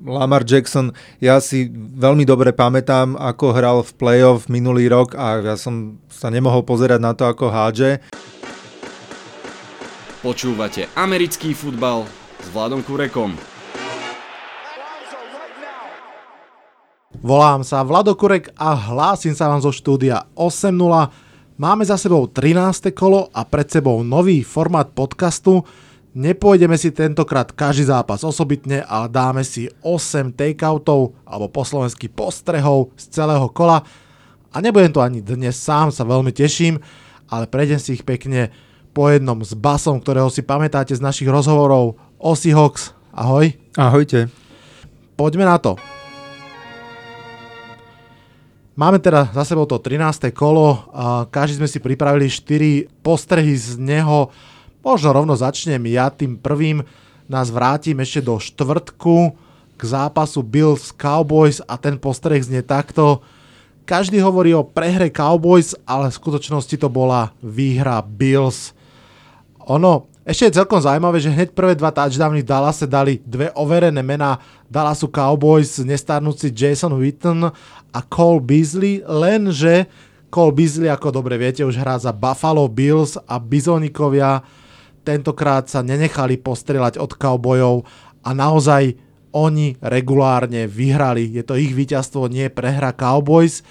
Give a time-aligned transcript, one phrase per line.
[0.00, 5.56] Lamar Jackson, ja si veľmi dobre pamätám, ako hral v playoff minulý rok a ja
[5.60, 8.00] som sa nemohol pozerať na to, ako hádže.
[10.24, 12.08] Počúvate americký futbal
[12.40, 13.36] s Vladom Kurekom.
[17.20, 20.72] Volám sa Vlado Kurek a hlásim sa vám zo štúdia 8.0.
[21.60, 22.96] Máme za sebou 13.
[22.96, 25.60] kolo a pred sebou nový formát podcastu,
[26.10, 32.90] Nepôjdeme si tentokrát každý zápas osobitne, ale dáme si 8 takeoutov alebo po slovensky postrehov
[32.98, 33.86] z celého kola.
[34.50, 36.82] A nebudem to ani dnes sám, sa veľmi teším,
[37.30, 38.50] ale prejdem si ich pekne
[38.90, 41.94] po jednom s basom, ktorého si pamätáte z našich rozhovorov.
[42.18, 43.54] Osi Hawks, ahoj.
[43.78, 44.26] Ahojte.
[45.14, 45.78] Poďme na to.
[48.74, 50.34] Máme teda za sebou to 13.
[50.34, 50.90] kolo
[51.30, 54.34] každý sme si pripravili 4 postrehy z neho
[54.80, 56.80] Možno rovno začnem ja tým prvým.
[57.28, 59.36] Nás vrátim ešte do štvrtku
[59.76, 63.20] k zápasu Bills Cowboys a ten postreh znie takto.
[63.84, 68.72] Každý hovorí o prehre Cowboys, ale v skutočnosti to bola výhra Bills.
[69.68, 74.00] Ono, ešte je celkom zaujímavé, že hneď prvé dva touchdowny v Dallase dali dve overené
[74.00, 77.52] mená Dallasu Cowboys, nestarnúci Jason Witten
[77.92, 79.88] a Cole Beasley, lenže
[80.30, 84.44] Cole Beasley, ako dobre viete, už hrá za Buffalo Bills a Bizonikovia
[85.02, 87.84] tentokrát sa nenechali postrelať od Cowboyov
[88.24, 88.96] a naozaj
[89.30, 91.30] oni regulárne vyhrali.
[91.30, 93.62] Je to ich víťazstvo, nie prehra Cowboys.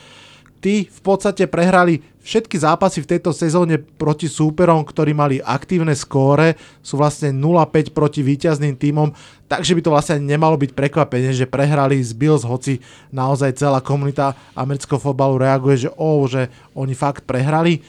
[0.59, 6.59] Tí v podstate prehrali všetky zápasy v tejto sezóne proti súperom, ktorí mali aktívne skóre,
[6.83, 9.15] sú vlastne 0-5 proti víťazným týmom,
[9.47, 12.83] takže by to vlastne nemalo byť prekvapenie, že prehrali z Bills, hoci
[13.15, 17.79] naozaj celá komunita amerického fotbalu reaguje, že oh, že oni fakt prehrali.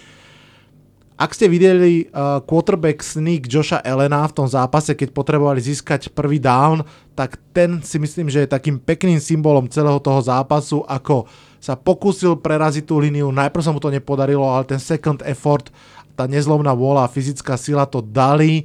[1.21, 6.41] Ak ste videli uh, quarterback sneak Josha Elena v tom zápase, keď potrebovali získať prvý
[6.41, 6.81] down,
[7.13, 11.29] tak ten si myslím, že je takým pekným symbolom celého toho zápasu, ako
[11.61, 15.69] sa pokúsil preraziť tú líniu, najprv sa mu to nepodarilo, ale ten second effort,
[16.17, 18.65] tá nezlomná vôľa a fyzická sila to dali.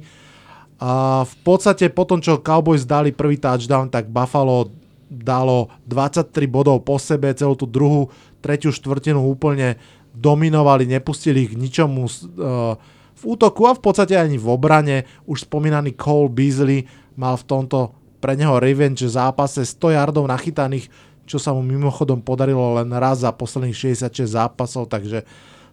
[0.80, 4.72] A v podstate po tom, čo Cowboys dali prvý touchdown, tak Buffalo
[5.12, 8.08] dalo 23 bodov po sebe, celú tú druhú,
[8.40, 9.76] tretiu štvrtinu úplne
[10.16, 12.74] dominovali, nepustili ich k ničomu uh,
[13.16, 15.04] v útoku a v podstate ani v obrane.
[15.28, 20.88] Už spomínaný Cole Beasley mal v tomto pre neho revenge zápase 100 yardov nachytaných,
[21.28, 25.22] čo sa mu mimochodom podarilo len raz za posledných 66 zápasov, takže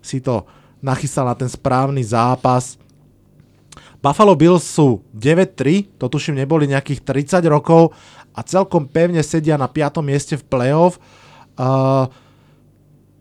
[0.03, 0.43] si to
[0.83, 2.75] nachystal na ten správny zápas.
[4.03, 7.07] Buffalo Bills sú 9-3, to tuším neboli nejakých
[7.39, 7.95] 30 rokov
[8.35, 10.03] a celkom pevne sedia na 5.
[10.03, 10.99] mieste v playoff.
[11.55, 12.11] Uh,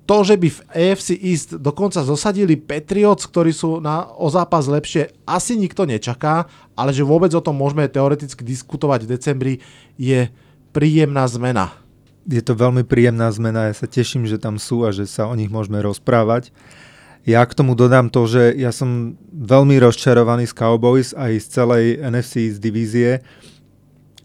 [0.03, 5.15] to, že by v AFC East dokonca zosadili Patriots, ktorí sú na, o zápas lepšie,
[5.23, 9.55] asi nikto nečaká, ale že vôbec o tom môžeme teoreticky diskutovať v decembri,
[9.95, 10.27] je
[10.75, 11.71] príjemná zmena.
[12.27, 15.35] Je to veľmi príjemná zmena, ja sa teším, že tam sú a že sa o
[15.39, 16.51] nich môžeme rozprávať.
[17.23, 21.85] Ja k tomu dodám to, že ja som veľmi rozčarovaný z Cowboys aj z celej
[22.03, 23.11] NFC z divízie.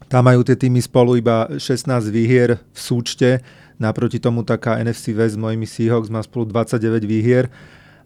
[0.09, 3.45] Tam majú tie týmy spolu iba 16 výhier v súčte
[3.77, 7.53] Naproti tomu taká NFC West s mojimi Seahawks má spolu 29 výhier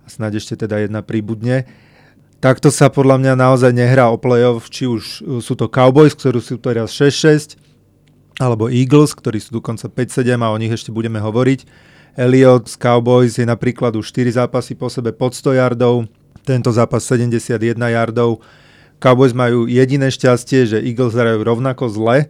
[0.03, 1.63] a snáď ešte teda jedna príbudne.
[2.43, 6.41] Takto sa podľa mňa naozaj nehrá o playoff, či už uh, sú to Cowboys, ktorí
[6.41, 7.55] sú teraz 6-6,
[8.41, 11.63] alebo Eagles, ktorí sú dokonca 5-7 a o nich ešte budeme hovoriť.
[12.17, 16.09] Elliot z Cowboys je napríklad už 4 zápasy po sebe pod 100 yardov,
[16.43, 18.43] tento zápas 71 yardov.
[18.99, 22.27] Cowboys majú jediné šťastie, že Eagles hrajú rovnako zle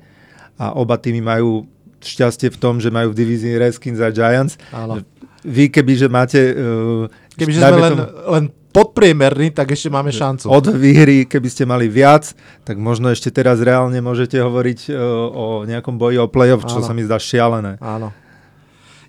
[0.59, 1.66] a oba týmy majú
[2.01, 4.57] šťastie v tom, že majú v divízii Redskins a Giants.
[4.73, 5.01] Áno.
[5.41, 6.39] Vy keby, že máte...
[6.53, 10.47] Uh, keby sme len, tom, len podpriemerný, tak ešte máme šancu.
[10.47, 12.31] Od výhry, keby ste mali viac,
[12.63, 14.97] tak možno ešte teraz reálne môžete hovoriť uh,
[15.31, 16.88] o nejakom boji o playoff, čo áno.
[16.88, 17.81] sa mi zdá šialené.
[17.84, 18.13] Áno.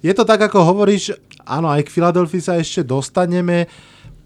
[0.02, 1.14] Je to tak, ako hovoríš,
[1.46, 3.70] áno, aj k Filadelfii sa ešte dostaneme.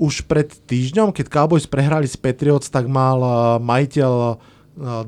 [0.01, 4.41] Už pred týždňom, keď Cowboys prehrali s Patriots, tak mal uh, majiteľ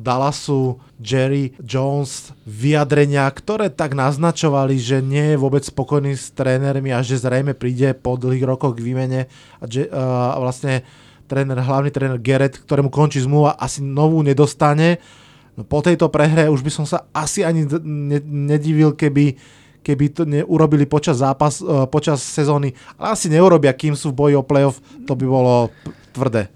[0.01, 7.05] Dallasu Jerry Jones vyjadrenia, ktoré tak naznačovali, že nie je vôbec spokojný s trénermi a
[7.05, 9.29] že zrejme príde po dlhých rokoch k výmene
[9.61, 10.89] a, že, uh, vlastne
[11.29, 15.05] tréner, hlavný tréner Garrett, ktorému končí zmluva, asi novú nedostane.
[15.53, 19.37] No, po tejto prehre už by som sa asi ani ne, nedivil, keby,
[19.85, 24.35] keby to neurobili počas, zápas, uh, počas sezóny, ale asi neurobia, kým sú v boji
[24.41, 25.69] o playoff, to by bolo
[26.17, 26.49] tvrdé.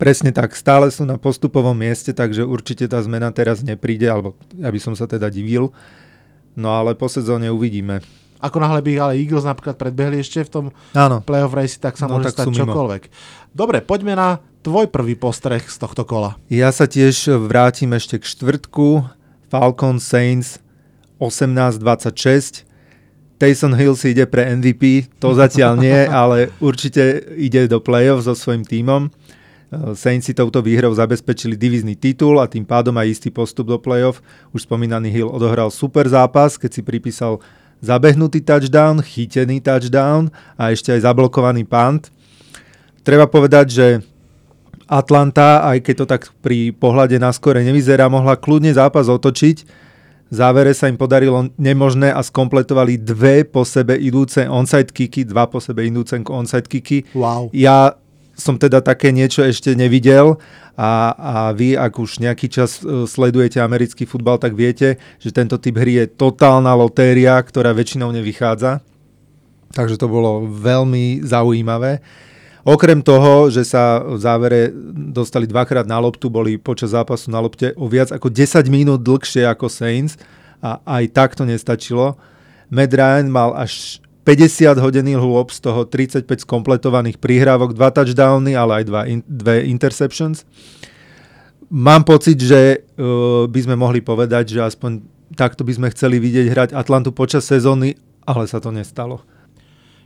[0.00, 4.72] Presne tak, stále sú na postupovom mieste, takže určite tá zmena teraz nepríde, alebo ja
[4.72, 5.76] by som sa teda divil.
[6.56, 8.00] No ale po sezóne uvidíme.
[8.40, 10.64] Ako náhle by ale Eagles napríklad predbehli ešte v tom
[10.96, 11.20] Áno.
[11.20, 13.02] playoff race, tak sa no, môže tak stať čokoľvek.
[13.52, 16.40] Dobre, poďme na tvoj prvý postreh z tohto kola.
[16.48, 19.04] Ja sa tiež vrátim ešte k štvrtku.
[19.04, 20.64] V Falcons Saints
[21.20, 22.64] 18-26.
[23.36, 28.32] Taysom Hill si ide pre MVP, to zatiaľ nie, ale určite ide do playoff so
[28.32, 29.12] svojím tímom.
[29.94, 34.18] Saints si touto výhrou zabezpečili divizný titul a tým pádom aj istý postup do playoff.
[34.50, 37.38] Už spomínaný Hill odohral super zápas, keď si pripísal
[37.78, 42.10] zabehnutý touchdown, chytený touchdown a ešte aj zablokovaný punt.
[43.06, 43.86] Treba povedať, že
[44.90, 49.86] Atlanta, aj keď to tak pri pohľade na skore nevyzerá, mohla kľudne zápas otočiť.
[50.30, 55.46] V závere sa im podarilo nemožné a skompletovali dve po sebe idúce onside kicky, dva
[55.46, 57.06] po sebe idúce onside kicky.
[57.14, 57.54] Wow.
[57.54, 57.98] Ja
[58.40, 60.40] som teda také niečo ešte nevidel
[60.80, 65.60] a, a vy, ak už nejaký čas e, sledujete americký futbal, tak viete, že tento
[65.60, 68.80] typ hry je totálna lotéria, ktorá väčšinou nevychádza.
[69.76, 72.00] Takže to bolo veľmi zaujímavé.
[72.64, 74.68] Okrem toho, že sa v závere
[75.12, 79.48] dostali dvakrát na loptu, boli počas zápasu na lopte o viac ako 10 minút dlhšie
[79.48, 80.20] ako Saints
[80.60, 82.20] a aj tak to nestačilo.
[82.68, 88.78] Matt Ryan mal až 50 hodený hôb, z toho 35 skompletovaných prihrávok, 2 touchdowny, ale
[88.78, 90.46] aj 2 dve interceptions.
[91.66, 95.02] Mám pocit, že uh, by sme mohli povedať, že aspoň
[95.34, 99.26] takto by sme chceli vidieť hrať Atlantu počas sezóny, ale sa to nestalo.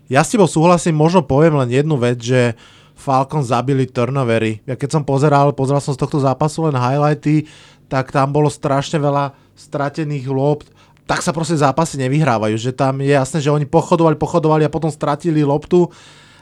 [0.08, 2.56] Ja s tebou súhlasím, možno poviem len jednu vec, že
[2.96, 4.64] Falcon zabili turnovery.
[4.64, 7.44] Ja keď som pozeral, pozeral som z tohto zápasu len highlighty,
[7.92, 10.64] tak tam bolo strašne veľa stratených lôb
[11.04, 14.88] tak sa proste zápasy nevyhrávajú, že tam je jasné, že oni pochodovali, pochodovali a potom
[14.88, 15.92] stratili loptu.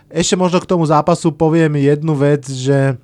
[0.06, 2.94] Ešte možno k tomu zápasu poviem jednu vec, že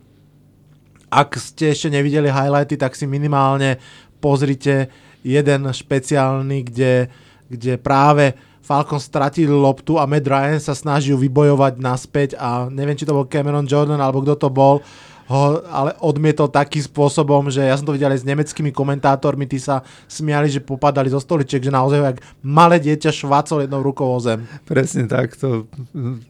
[1.08, 3.80] ak ste ešte nevideli highlighty, tak si minimálne
[4.22, 4.92] pozrite
[5.26, 7.10] jeden špeciálny, kde,
[7.50, 13.08] kde práve Falcon stratil loptu a Matt Ryan sa snažil vybojovať naspäť a neviem, či
[13.08, 14.84] to bol Cameron Jordan alebo kto to bol,
[15.28, 19.60] ho ale odmietol takým spôsobom, že ja som to videl aj s nemeckými komentátormi, tí
[19.60, 24.18] sa smiali, že popadali zo stoličiek, že naozaj jak malé dieťa švácol jednou rukou o
[24.24, 24.48] zem.
[24.64, 25.68] Presne tak, to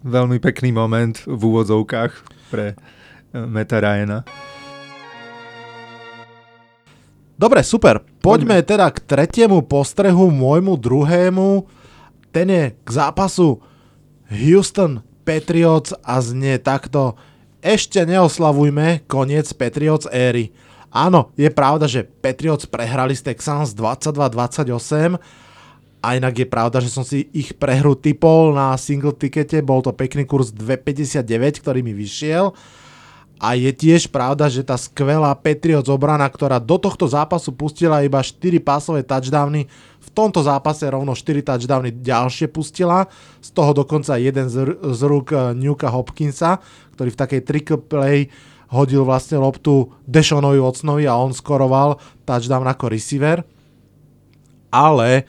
[0.02, 2.12] veľmi pekný moment v úvodzovkách
[2.50, 4.26] pre eh, Meta Ryana.
[7.38, 8.02] Dobre, super.
[8.18, 11.70] Poďme, Poďme teda k tretiemu postrehu, môjmu druhému.
[12.34, 13.62] Ten je k zápasu
[14.26, 17.14] Houston Patriots a znie takto
[17.58, 20.54] ešte neoslavujme koniec Patriots éry.
[20.88, 25.20] Áno, je pravda, že Patriots prehrali s Texans 22-28
[25.98, 29.90] a inak je pravda, že som si ich prehru typol na single tikete, bol to
[29.92, 32.54] pekný kurz 2,59, ktorý mi vyšiel.
[33.38, 38.18] A je tiež pravda, že tá skvelá Patriots obrana, ktorá do tohto zápasu pustila iba
[38.18, 39.70] 4 pásové touchdowny,
[40.18, 43.06] tomto zápase rovno 4 touchdowny ďalšie pustila,
[43.38, 46.58] z toho dokonca jeden z, r- z rúk eh, Newka Hopkinsa,
[46.98, 48.26] ktorý v takej trickle play
[48.74, 53.46] hodil vlastne loptu Deshonovi Watsonovi a on skoroval touchdown ako receiver.
[54.68, 55.24] Ale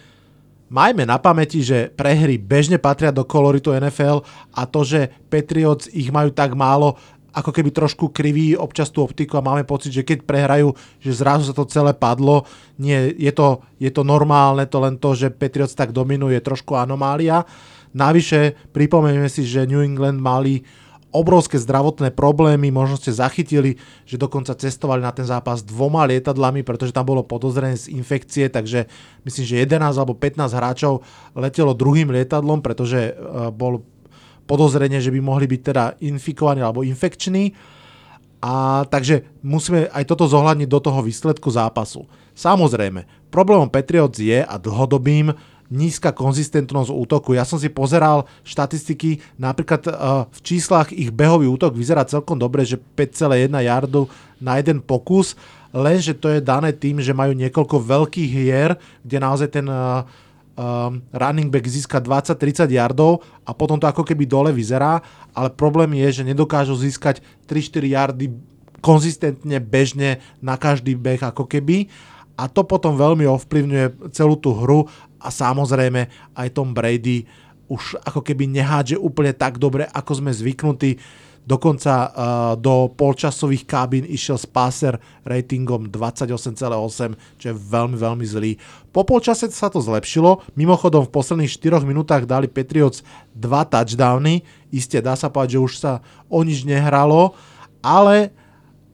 [0.68, 6.12] majme na pamäti, že prehry bežne patria do koloritu NFL a to, že Patriots ich
[6.12, 7.00] majú tak málo,
[7.40, 11.48] ako keby trošku kriví občas tú optiku a máme pocit, že keď prehrajú, že zrazu
[11.48, 12.44] sa to celé padlo.
[12.76, 17.48] Nie, je to, je to normálne, to len to, že Patriots tak dominuje, trošku anomália.
[17.96, 20.62] Navyše, pripomenieme si, že New England mali
[21.10, 26.94] obrovské zdravotné problémy, možno ste zachytili, že dokonca cestovali na ten zápas dvoma lietadlami, pretože
[26.94, 28.86] tam bolo podozrenie z infekcie, takže
[29.26, 31.02] myslím, že 11 alebo 15 hráčov
[31.34, 33.14] letelo druhým lietadlom, pretože e,
[33.50, 33.82] bol
[34.50, 37.54] podozrenie, že by mohli byť teda infikovaní alebo infekční.
[38.42, 42.10] A takže musíme aj toto zohľadniť do toho výsledku zápasu.
[42.34, 45.36] Samozrejme, problémom Patriots je a dlhodobým
[45.70, 47.38] nízka konzistentnosť útoku.
[47.38, 52.66] Ja som si pozeral štatistiky, napríklad uh, v číslach ich behový útok vyzerá celkom dobre,
[52.66, 54.10] že 5,1 yardu
[54.42, 55.38] na jeden pokus,
[55.70, 60.02] lenže to je dané tým, že majú niekoľko veľkých hier, kde naozaj ten uh,
[60.60, 65.00] um, running back získa 20-30 yardov a potom to ako keby dole vyzerá,
[65.32, 68.26] ale problém je, že nedokážu získať 3-4 yardy
[68.84, 71.88] konzistentne, bežne na každý beh ako keby
[72.36, 74.88] a to potom veľmi ovplyvňuje celú tú hru
[75.20, 77.28] a samozrejme aj Tom Brady
[77.70, 80.98] už ako keby nehádže úplne tak dobre, ako sme zvyknutí.
[81.50, 82.10] Dokonca uh,
[82.54, 88.54] do polčasových kabín išiel s passer ratingom 28,8, čo je veľmi, veľmi zlý.
[88.94, 90.46] Po polčase sa to zlepšilo.
[90.54, 93.02] Mimochodom v posledných 4 minútach dali Patriots
[93.34, 94.46] 2 touchdowny.
[94.70, 97.34] Isté dá sa povedať, že už sa o nič nehralo,
[97.82, 98.30] ale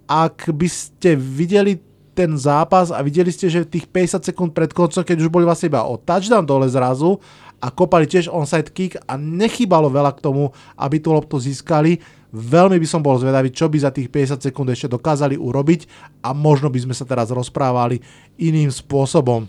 [0.07, 1.83] ak by ste videli
[2.15, 5.67] ten zápas a videli ste, že tých 50 sekúnd pred koncom, keď už boli vlastne
[5.67, 7.19] iba o touchdown dole zrazu
[7.59, 11.99] a kopali tiež onside kick a nechybalo veľa k tomu, aby tú loptu získali,
[12.35, 15.87] Veľmi by som bol zvedavý, čo by za tých 50 sekúnd ešte dokázali urobiť
[16.19, 18.03] a možno by sme sa teraz rozprávali
[18.35, 19.47] iným spôsobom.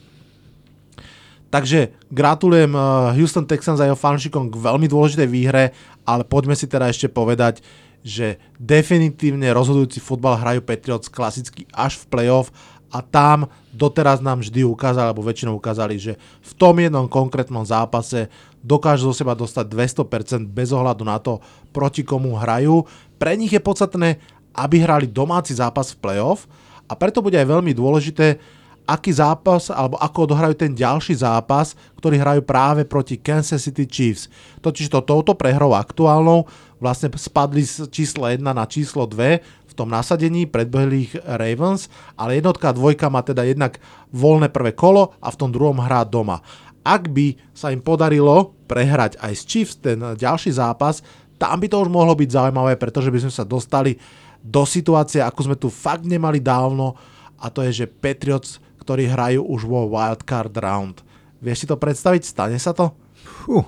[1.50, 2.82] Takže gratulujem eh,
[3.18, 5.74] Houston Texans a jeho fanšikom k veľmi dôležitej výhre,
[6.06, 7.58] ale poďme si teda ešte povedať,
[8.06, 12.54] že definitívne rozhodujúci futbal hrajú Patriots klasicky až v playoff
[12.96, 13.44] a tam
[13.76, 18.32] doteraz nám vždy ukázali, alebo väčšinou ukázali, že v tom jednom konkrétnom zápase
[18.64, 21.44] dokážu zo seba dostať 200% bez ohľadu na to,
[21.76, 22.88] proti komu hrajú.
[23.20, 24.16] Pre nich je podstatné,
[24.56, 26.48] aby hrali domáci zápas v playoff
[26.88, 28.40] a preto bude aj veľmi dôležité,
[28.88, 34.30] aký zápas alebo ako odohrajú ten ďalší zápas, ktorý hrajú práve proti Kansas City Chiefs.
[34.62, 36.48] Totiž to touto prehrou aktuálnou
[36.78, 42.40] vlastne spadli z čísla 1 na číslo 2 v tom nasadení predbehli ich Ravens, ale
[42.40, 43.76] jednotka a dvojka má teda jednak
[44.10, 46.40] voľné prvé kolo a v tom druhom hrá doma.
[46.80, 51.04] Ak by sa im podarilo prehrať aj s Chiefs ten ďalší zápas,
[51.36, 54.00] tam by to už mohlo byť zaujímavé, pretože by sme sa dostali
[54.40, 56.96] do situácie, ako sme tu fakt nemali dávno,
[57.36, 61.02] a to je, že Patriots ktorí hrajú už vo wildcard round.
[61.42, 62.22] Vieš si to predstaviť?
[62.22, 62.94] Stane sa to?
[63.18, 63.66] Fú.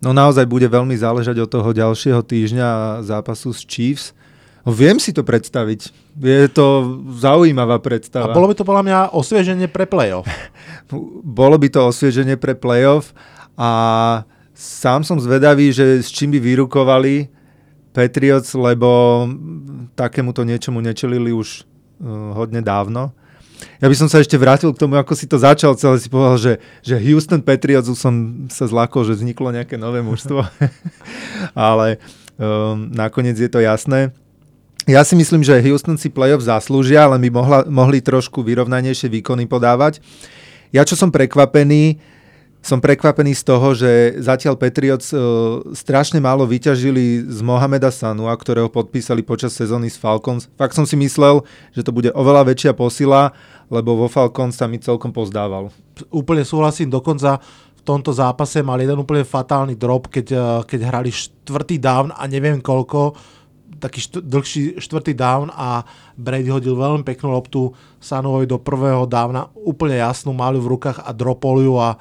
[0.00, 4.16] No naozaj bude veľmi záležať od toho ďalšieho týždňa zápasu s Chiefs.
[4.62, 5.90] Viem si to predstaviť.
[6.22, 8.30] Je to zaujímavá predstava.
[8.30, 10.26] A bolo by to podľa mňa osvieženie pre playoff.
[11.40, 13.10] bolo by to osvieženie pre playoff
[13.58, 13.70] a
[14.54, 17.26] sám som zvedavý, že s čím by vyrukovali
[17.92, 19.26] Patriots, lebo
[19.98, 21.66] takémuto niečomu nečelili už
[22.00, 23.12] uh, hodne dávno.
[23.78, 26.38] Ja by som sa ešte vrátil k tomu, ako si to začal, celé si povedal,
[26.38, 26.52] že,
[26.82, 28.14] že Houston Patriots už som
[28.50, 30.42] sa zlakol, že vzniklo nejaké nové mužstvo,
[31.54, 32.02] ale
[32.38, 34.10] um, nakoniec je to jasné.
[34.90, 39.46] Ja si myslím, že Houston si playoff zaslúžia, ale by mohla, mohli trošku vyrovnanejšie výkony
[39.46, 40.02] podávať.
[40.74, 42.02] Ja čo som prekvapený,
[42.62, 48.70] som prekvapený z toho, že zatiaľ Patriots uh, strašne málo vyťažili z Mohameda Sanua, ktorého
[48.70, 50.50] podpísali počas sezóny s Falcons.
[50.58, 53.30] Fakt som si myslel, že to bude oveľa väčšia posila,
[53.70, 55.70] lebo vo Falcons sa mi celkom pozdával.
[56.10, 57.38] Úplne súhlasím, dokonca
[57.78, 62.26] v tomto zápase mal jeden úplne fatálny drop, keď, uh, keď hrali štvrtý down a
[62.26, 63.14] neviem koľko,
[63.82, 65.82] taký št- dlhší štvrtý down a
[66.14, 71.10] Brady hodil veľmi peknú loptu Sanovi do prvého downa, úplne jasnú, mali v rukách a
[71.10, 71.98] dropol ju a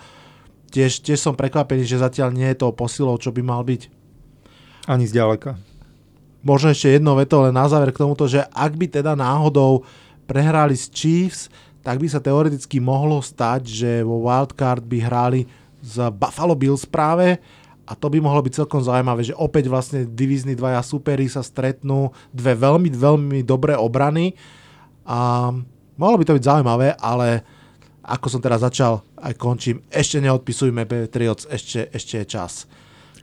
[0.69, 3.89] tiež, tiež som prekvapený, že zatiaľ nie je to posilou, čo by mal byť.
[4.85, 5.57] Ani zďaleka.
[6.45, 9.85] Možno ešte jedno veto, ale na záver k tomuto, že ak by teda náhodou
[10.25, 11.49] prehrali s Chiefs,
[11.81, 15.41] tak by sa teoreticky mohlo stať, že vo Wildcard by hrali
[15.81, 17.41] z Buffalo Bills práve
[17.91, 22.15] a to by mohlo byť celkom zaujímavé, že opäť vlastne divízni dvaja superi sa stretnú,
[22.31, 24.39] dve veľmi, veľmi dobré obrany
[25.03, 25.51] a
[25.99, 27.43] mohlo by to byť zaujímavé, ale
[27.99, 29.83] ako som teraz začal, aj končím.
[29.91, 32.63] Ešte neodpisujme Patriots, ešte, ešte je čas.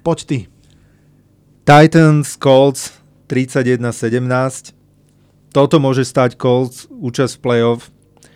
[0.05, 0.39] Poď ty.
[1.65, 2.93] Titans, Colts
[3.33, 4.77] 31-17.
[5.49, 7.89] Toto môže stať Colts účasť v playoff.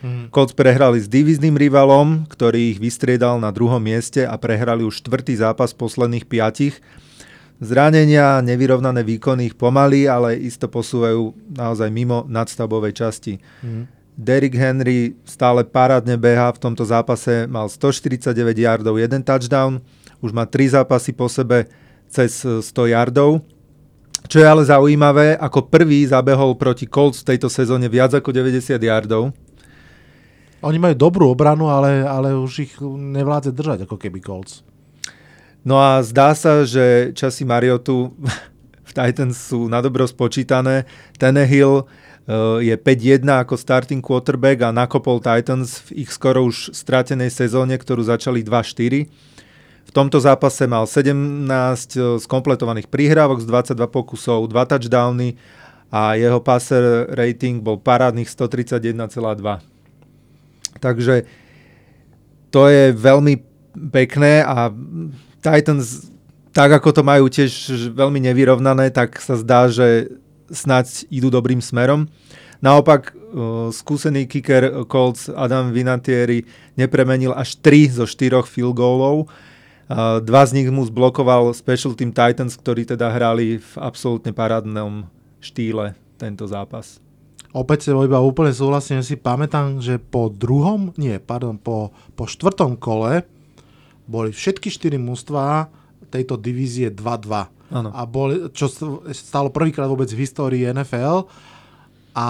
[0.02, 0.26] Hmm.
[0.34, 5.38] Colts prehrali s divizným rivalom, ktorý ich vystriedal na druhom mieste a prehrali už štvrtý
[5.38, 6.82] zápas posledných piatich.
[7.62, 13.38] Zranenia, nevyrovnané výkony ich pomaly, ale isto posúvajú naozaj mimo nadstavbovej časti.
[13.62, 13.86] Hmm.
[14.18, 19.78] Derrick Henry stále parádne beha, v tomto zápase mal 149 yardov, jeden touchdown,
[20.18, 21.70] už má 3 zápasy po sebe
[22.10, 23.40] cez 100 yardov.
[24.26, 28.78] Čo je ale zaujímavé, ako prvý zabehol proti Colts v tejto sezóne viac ako 90
[28.78, 29.34] yardov.
[30.62, 34.62] Oni majú dobrú obranu, ale, ale už ich nevládze držať ako keby Colts.
[35.66, 38.14] No a zdá sa, že časy Mariotu
[38.88, 40.86] v Titans sú na dobro spočítané.
[41.18, 41.86] Tenehill
[42.22, 47.74] Eh, je 5-1 ako starting quarterback a nakopol Titans v ich skoro už stratenej sezóne,
[47.74, 49.10] ktorú začali 2-4.
[49.82, 51.50] V tomto zápase mal 17
[51.98, 55.34] eh, skompletovaných prihrávok z 22 pokusov, 2 touchdowny
[55.90, 59.71] a jeho passer rating bol parádnych 131,2.
[60.78, 61.26] Takže
[62.52, 63.40] to je veľmi
[63.92, 64.68] pekné a
[65.40, 66.12] Titans,
[66.52, 67.50] tak ako to majú tiež
[67.96, 70.12] veľmi nevyrovnané, tak sa zdá, že
[70.52, 72.06] snáď idú dobrým smerom.
[72.62, 76.46] Naopak, uh, skúsený kicker Colts Adam Vinatieri
[76.78, 79.26] nepremenil až 3 zo 4 field goalov.
[79.90, 85.10] Uh, dva z nich mu zblokoval Special Team Titans, ktorí teda hrali v absolútne parádnom
[85.42, 87.01] štýle tento zápas.
[87.52, 92.80] Opäť sa iba úplne súhlasím, si pamätám, že po druhom, nie, pardon, po, po štvrtom
[92.80, 93.28] kole
[94.08, 95.68] boli všetky štyri mužstvá
[96.08, 97.72] tejto divízie 2-2.
[97.72, 97.88] Ano.
[97.92, 98.68] A bol, čo
[99.12, 101.28] stalo prvýkrát vôbec v histórii NFL.
[102.12, 102.28] A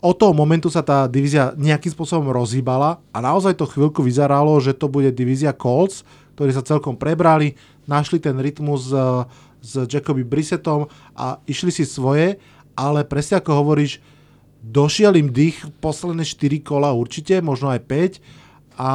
[0.00, 4.72] od toho momentu sa tá divízia nejakým spôsobom rozhýbala a naozaj to chvíľku vyzeralo, že
[4.72, 6.04] to bude divízia Colts,
[6.36, 8.92] ktorí sa celkom prebrali, našli ten rytmus s,
[9.60, 12.40] s Jacoby Brissettom a išli si svoje,
[12.72, 14.00] ale presne ako hovoríš,
[14.60, 18.90] došiel im dých posledné 4 kola určite, možno aj 5 a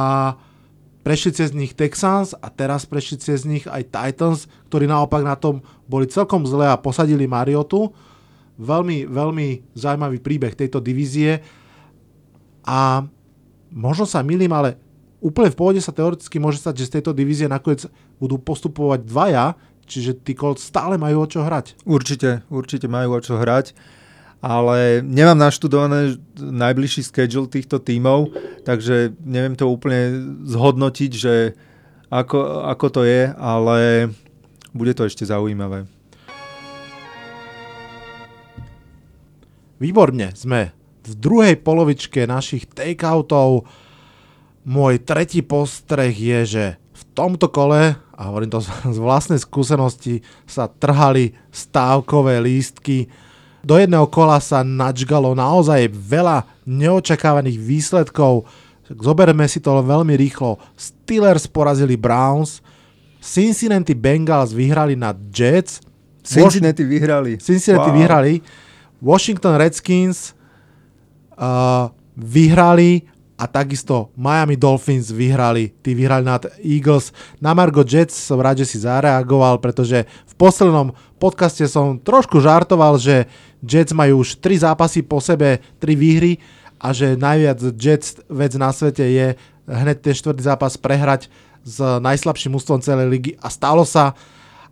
[1.06, 5.62] prešli cez nich Texans a teraz prešli cez nich aj Titans, ktorí naopak na tom
[5.86, 7.94] boli celkom zle a posadili Mariotu.
[8.56, 11.44] Veľmi, veľmi zaujímavý príbeh tejto divízie
[12.64, 13.04] a
[13.68, 14.80] možno sa milím, ale
[15.20, 17.84] úplne v pohode sa teoreticky môže stať, že z tejto divízie nakoniec
[18.16, 21.84] budú postupovať dvaja, čiže tí Colts stále majú o čo hrať.
[21.84, 23.76] Určite, určite majú o čo hrať
[24.44, 28.30] ale nemám naštudované najbližší schedule týchto tímov,
[28.62, 31.34] takže neviem to úplne zhodnotiť, že
[32.12, 34.10] ako, ako to je, ale
[34.70, 35.88] bude to ešte zaujímavé.
[39.76, 40.72] Výborne, sme
[41.04, 43.68] v druhej polovičke našich takeoutov.
[44.66, 46.64] Môj tretí postreh je, že
[46.96, 53.12] v tomto kole, a hovorím to z vlastnej skúsenosti, sa trhali stávkové lístky.
[53.62, 58.46] Do jedného kola sa načgalo naozaj veľa neočakávaných výsledkov.
[58.86, 60.58] Zoberme si to veľmi rýchlo.
[60.78, 62.62] Steelers porazili Browns,
[63.18, 65.82] Cincinnati Bengals vyhrali na Jets,
[66.22, 67.38] Cincinnati vyhrali.
[67.38, 67.96] Cincinnati wow.
[67.98, 68.32] vyhrali,
[69.02, 70.34] Washington Redskins
[71.38, 75.76] uh, vyhrali a takisto Miami Dolphins vyhrali.
[75.84, 77.12] Tí vyhrali nad Eagles.
[77.36, 82.96] Na Margo Jets som rád, že si zareagoval, pretože v poslednom podcaste som trošku žartoval,
[82.96, 83.28] že
[83.60, 86.40] Jets majú už 3 zápasy po sebe, 3 výhry
[86.80, 89.26] a že najviac Jets vec na svete je
[89.68, 91.28] hneď ten štvrtý zápas prehrať
[91.66, 94.14] s najslabším ústvom celej ligy a stalo sa.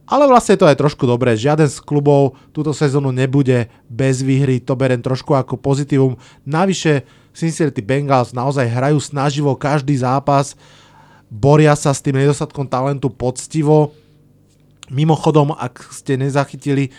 [0.05, 1.33] Ale vlastne to je trošku dobré.
[1.33, 4.61] Žiaden z klubov túto sezónu nebude bez výhry.
[4.61, 6.21] To berem trošku ako pozitívum.
[6.45, 10.55] Navyše Cincinnati Bengals naozaj hrajú snaživo každý zápas.
[11.27, 13.91] Boria sa s tým nedostatkom talentu poctivo.
[14.87, 16.95] Mimochodom, ak ste nezachytili,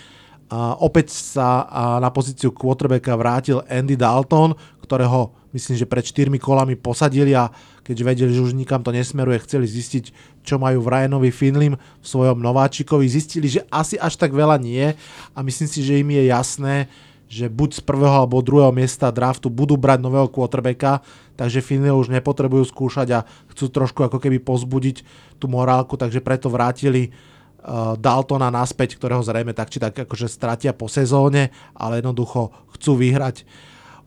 [0.76, 1.64] opäť sa
[1.98, 4.52] na pozíciu quarterbacka vrátil Andy Dalton,
[4.84, 7.48] ktorého myslím, že pred 4 kolami posadili a
[7.80, 10.04] keď vedeli, že už nikam to nesmeruje, chceli zistiť,
[10.44, 13.08] čo majú v Ryanovi Finlim v svojom nováčikovi.
[13.08, 14.92] Zistili, že asi až tak veľa nie
[15.32, 16.90] a myslím si, že im je jasné,
[17.26, 21.02] že buď z prvého alebo druhého miesta draftu budú brať nového quarterbacka,
[21.34, 25.02] takže Finley už nepotrebujú skúšať a chcú trošku ako keby pozbudiť
[25.42, 30.70] tú morálku, takže preto vrátili uh, Daltona naspäť, ktorého zrejme tak či tak akože stratia
[30.70, 33.42] po sezóne, ale jednoducho chcú vyhrať.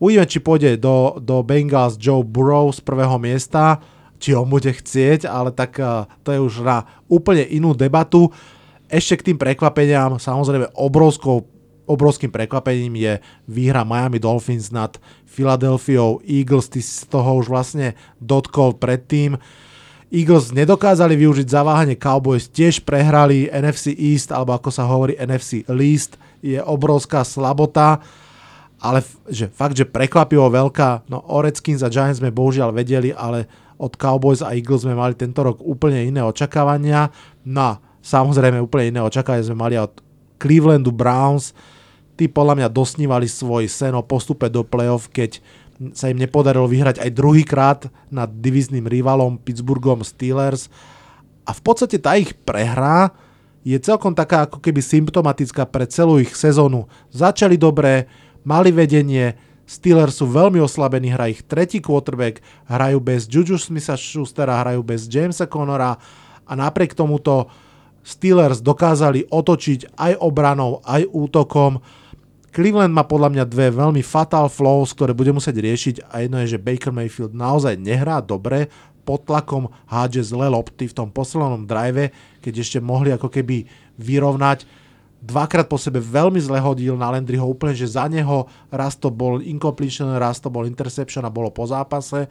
[0.00, 3.84] Uvidíme, či pôjde do, do Bengals Joe Burrow z prvého miesta,
[4.16, 8.32] či on bude chcieť, ale tak uh, to je už na úplne inú debatu.
[8.88, 11.59] Ešte k tým prekvapeniam, samozrejme obrovskou,
[11.90, 13.12] obrovským prekvapením je
[13.50, 14.94] výhra Miami Dolphins nad
[15.26, 19.34] Philadelphia Eagles, ty z toho už vlastne dotkol predtým.
[20.10, 26.18] Eagles nedokázali využiť zaváhanie Cowboys, tiež prehrali NFC East, alebo ako sa hovorí NFC Least,
[26.42, 28.02] je obrovská slabota
[28.80, 33.44] ale že fakt, že prekvapivo veľká, no o Redskins a Giants sme bohužiaľ vedeli, ale
[33.76, 37.12] od Cowboys a Eagles sme mali tento rok úplne iné očakávania.
[37.44, 40.00] No samozrejme úplne iné očakávania sme mali od
[40.40, 41.52] Clevelandu Browns.
[42.20, 45.40] Tí podľa mňa dosnívali svoj sen o postupe do playoff, keď
[45.96, 47.80] sa im nepodarilo vyhrať aj druhýkrát
[48.12, 50.68] nad divizným rivalom Pittsburghom Steelers.
[51.48, 53.16] A v podstate tá ich prehra
[53.64, 56.92] je celkom taká ako keby symptomatická pre celú ich sezónu.
[57.08, 58.04] Začali dobre,
[58.44, 64.60] mali vedenie, Steelers sú veľmi oslabení, hra ich tretí quarterback, hrajú bez Juju Smitha Schustera,
[64.60, 65.96] hrajú bez Jamesa Connora
[66.44, 67.48] a napriek tomuto
[68.04, 71.80] Steelers dokázali otočiť aj obranou, aj útokom.
[72.50, 76.58] Cleveland má podľa mňa dve veľmi fatal flows, ktoré bude musieť riešiť a jedno je,
[76.58, 78.66] že Baker Mayfield naozaj nehrá dobre,
[79.06, 83.66] pod tlakom hádže zle lopty v tom poslednom drive, keď ešte mohli ako keby
[83.98, 84.66] vyrovnať
[85.20, 89.38] dvakrát po sebe veľmi zle hodil na Landryho, úplne, že za neho raz to bol
[89.38, 92.26] incompletion, raz to bol interception a bolo po zápase.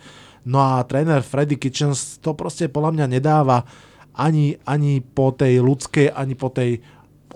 [0.45, 3.61] No a tréner Freddy Kitchens to proste podľa mňa nedáva
[4.17, 6.81] ani, ani po tej ľudskej, ani po tej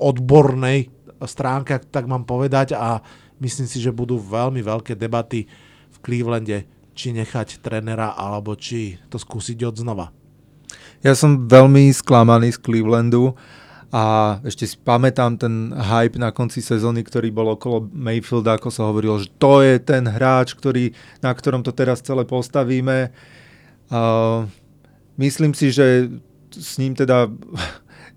[0.01, 0.89] odbornej
[1.25, 3.01] stránke, tak mám povedať a
[3.39, 5.47] myslím si, že budú veľmi veľké debaty
[5.93, 10.13] v Clevelande, či nechať trénera, alebo či to skúsiť od znova.
[11.03, 13.35] Ja som veľmi sklamaný z Clevelandu
[13.93, 18.89] a ešte si pamätám ten hype na konci sezóny, ktorý bol okolo Mayfielda, ako sa
[18.89, 23.13] hovorilo, že to je ten hráč, ktorý, na ktorom to teraz celé postavíme.
[23.93, 24.49] Uh,
[25.21, 26.09] myslím si, že
[26.53, 27.29] s ním teda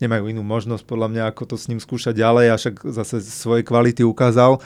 [0.01, 3.65] nemajú inú možnosť podľa mňa, ako to s ním skúšať ďalej, a však zase svoje
[3.65, 4.61] kvality ukázal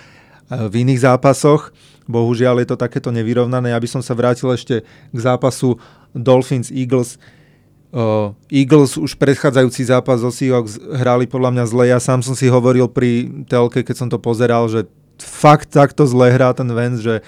[0.51, 1.71] v iných zápasoch.
[2.11, 3.71] Bohužiaľ je to takéto nevyrovnané.
[3.71, 5.79] Ja by som sa vrátil ešte k zápasu
[6.11, 7.23] Dolphins-Eagles.
[7.91, 11.85] Uh, Eagles už predchádzajúci zápas zo Seahawks hrali podľa mňa zle.
[11.91, 14.91] Ja sám som si hovoril pri telke, keď som to pozeral, že
[15.23, 17.23] fakt takto zle hrá ten Vance, že,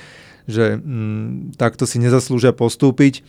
[0.47, 3.23] že mm, takto si nezaslúžia postúpiť.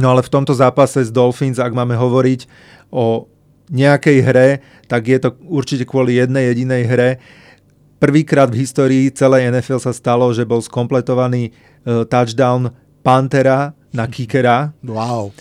[0.00, 2.48] No ale v tomto zápase s Dolphins, ak máme hovoriť
[2.88, 3.28] o
[3.72, 4.48] nejakej hre,
[4.88, 7.10] tak je to určite kvôli jednej jedinej hre.
[8.00, 14.76] Prvýkrát v histórii celej NFL sa stalo, že bol skompletovaný uh, touchdown Pantera na kickera.
[14.84, 15.32] Wow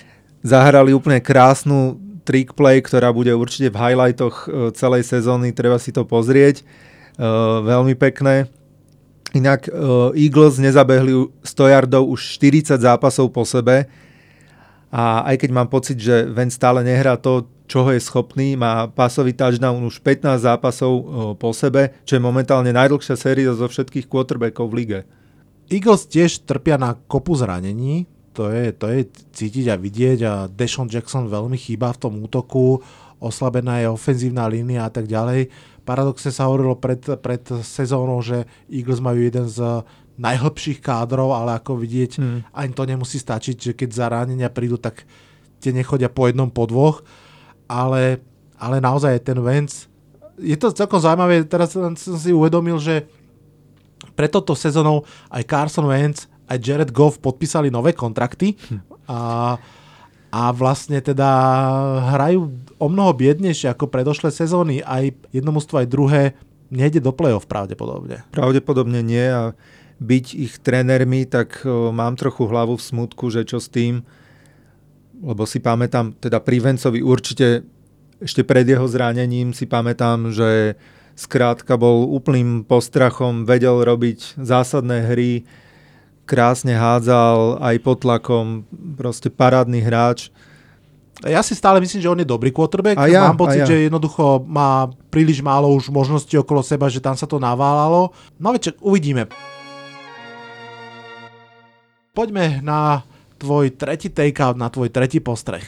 [0.43, 5.95] zahrali úplne krásnu trick play, ktorá bude určite v highlightoch e, celej sezóny, treba si
[5.95, 6.61] to pozrieť.
[7.13, 8.49] Uh, veľmi pekné.
[9.37, 9.69] Inak
[10.17, 13.85] Eagles nezabehli 100 yardov už 40 zápasov po sebe
[14.89, 19.33] a aj keď mám pocit, že Ven stále nehrá to, čoho je schopný, má pasový
[19.33, 20.93] touchdown už 15 zápasov
[21.41, 24.99] po sebe, čo je momentálne najdlhšia séria zo všetkých quarterbackov v lige.
[25.73, 28.05] Eagles tiež trpia na kopu zranení,
[28.37, 32.77] to je, to je cítiť a vidieť a Deshaun Jackson veľmi chýba v tom útoku,
[33.17, 35.49] oslabená je ofenzívna línia a tak ďalej.
[35.81, 39.81] Paradoxne sa hovorilo pred, pred sezónou, že Eagles majú jeden z
[40.21, 42.39] najhlbších kádrov, ale ako vidieť, hmm.
[42.53, 45.09] ani to nemusí stačiť, že keď zranenia prídu, tak
[45.57, 47.01] tie nechodia po jednom, po dvoch,
[47.73, 48.21] ale,
[48.61, 49.89] ale naozaj ten Vance,
[50.37, 53.05] je to celkom zaujímavé, teraz som si uvedomil, že
[54.13, 58.59] pre toto sezónou aj Carson Wentz aj Jared Goff podpísali nové kontrakty
[59.09, 59.55] a,
[60.29, 61.29] a vlastne teda
[62.13, 64.83] hrajú o mnoho biednejšie ako predošlé sezóny.
[64.83, 66.21] Aj jedno mústvo, aj druhé
[66.67, 68.27] nejde do play-off pravdepodobne.
[68.35, 69.55] Pravdepodobne nie a
[70.03, 74.03] byť ich trénermi, tak o, mám trochu hlavu v smutku, že čo s tým,
[75.23, 77.63] lebo si pamätám, teda pri Vencovi určite
[78.23, 80.79] ešte pred jeho zranením si pamätám, že
[81.13, 85.43] skrátka bol úplným postrachom, vedel robiť zásadné hry,
[86.23, 88.63] krásne hádzal aj pod tlakom,
[88.95, 90.31] proste parádny hráč.
[91.23, 92.97] Ja si stále myslím, že on je dobrý quarterback.
[92.97, 93.69] A ja, Mám pocit, ja.
[93.69, 98.11] že jednoducho má príliš málo už možností okolo seba, že tam sa to naválalo.
[98.41, 99.29] No veď uvidíme.
[102.17, 103.05] Poďme na
[103.43, 105.67] tvoj tretí takeout, na tvoj tretí postreh.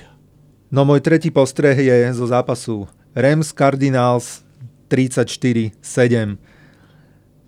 [0.72, 4.48] No môj tretí postreh je zo zápasu Rams Cardinals
[4.88, 5.76] 34-7.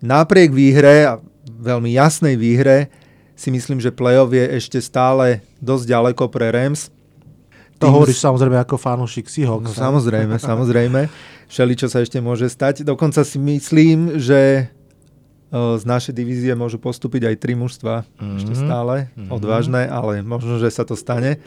[0.04, 1.14] Napriek výhre, a
[1.48, 2.92] veľmi jasnej výhre,
[3.38, 6.92] si myslím, že playoff je ešte stále dosť ďaleko pre Rams.
[7.78, 9.70] To Tým hovoríš samozrejme ako fanúšik Seahawks.
[9.70, 11.06] No, samozrejme, samozrejme.
[11.52, 12.82] Všeli, čo sa ešte môže stať.
[12.82, 14.68] Dokonca si myslím, že
[15.52, 18.36] z našej divízie môžu postúpiť aj tri mužstva mm-hmm.
[18.36, 19.08] ešte stále.
[19.12, 19.28] Mm-hmm.
[19.32, 21.40] Odvážne, ale možno, že sa to stane.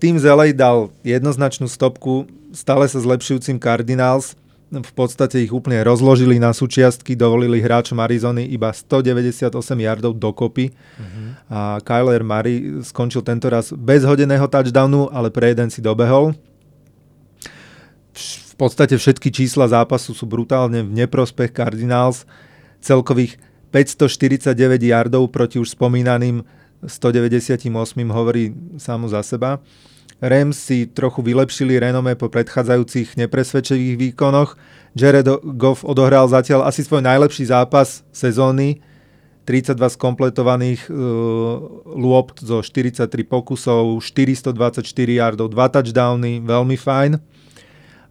[0.00, 2.24] Tým Zelej dal jednoznačnú stopku
[2.56, 4.36] stále sa zlepšujúcim Cardinals
[4.72, 11.52] v podstate ich úplne rozložili na súčiastky, dovolili hráčom Arizony iba 198 yardov dokopy uh-huh.
[11.52, 16.32] a Kyler Murray skončil tento raz bez hodeného touchdownu, ale pre jeden si dobehol.
[18.16, 22.24] V podstate všetky čísla zápasu sú brutálne v neprospech Cardinals.
[22.82, 23.38] Celkových
[23.70, 26.42] 549 yardov proti už spomínaným
[26.82, 27.70] 198
[28.10, 29.62] hovorí samo za seba.
[30.22, 34.54] Rams si trochu vylepšili renome po predchádzajúcich nepresvedčivých výkonoch.
[34.94, 35.26] Jared
[35.58, 38.82] Goff odohral zatiaľ asi svoj najlepší zápas sezóny.
[39.42, 40.94] 32 skompletovaných uh,
[41.82, 47.18] lôpt zo 43 pokusov, 424 yardov, 2 touchdowny, veľmi fajn.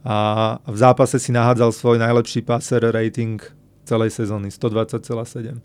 [0.03, 0.15] A
[0.67, 3.39] v zápase si nahádzal svoj najlepší passer rating
[3.91, 5.59] celej sezóny, 120,7.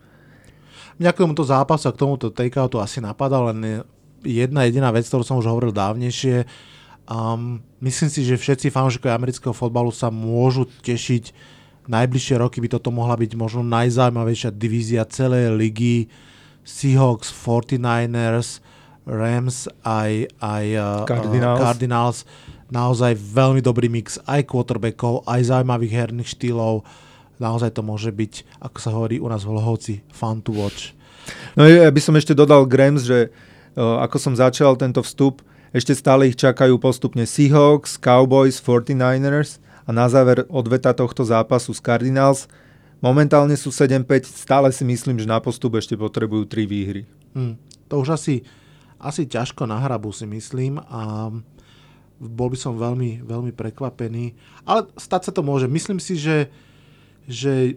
[0.99, 3.87] Mňa k tomuto zápasu a k tomuto takeoutu asi napadal len
[4.25, 6.43] jedna jediná vec, ktorú som už hovoril dávnejšie.
[7.07, 11.55] Um, myslím si, že všetci fanúšikovia amerického fotbalu sa môžu tešiť.
[11.87, 16.11] Najbližšie roky by toto mohla byť možno najzaujímavejšia divízia celej ligy.
[16.67, 18.59] Seahawks, 49ers,
[19.07, 21.55] Rams aj, aj uh, Cardinals.
[21.55, 22.17] Uh, Cardinals.
[22.67, 26.83] Naozaj veľmi dobrý mix aj quarterbackov, aj zaujímavých herných štýlov.
[27.37, 30.97] Naozaj to môže byť, ako sa hovorí u nás v Lohovci, fun to watch.
[31.53, 33.29] No ja by som ešte dodal Grams, že
[33.77, 35.45] ako som začal tento vstup,
[35.75, 41.83] ešte stále ich čakajú postupne Seahawks, Cowboys, 49ers a na záver odveta tohto zápasu z
[41.83, 42.49] Cardinals.
[42.97, 47.05] Momentálne sú 7-5, stále si myslím, že na postup ešte potrebujú 3 výhry.
[47.37, 48.41] Hmm, to už asi,
[48.97, 51.29] asi ťažko na hrabu si myslím a
[52.17, 54.33] bol by som veľmi, veľmi prekvapený.
[54.65, 55.69] Ale stať sa to môže.
[55.69, 56.49] Myslím si, že,
[57.27, 57.75] že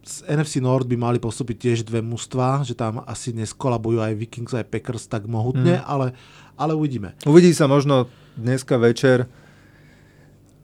[0.00, 4.52] z NFC North by mali postúpiť tiež dve mužstva, že tam asi neskolabujú aj Vikings
[4.56, 5.84] aj Packers tak mohutne, mm.
[5.84, 6.16] ale,
[6.56, 7.12] ale uvidíme.
[7.28, 9.28] Uvidí sa možno dneska večer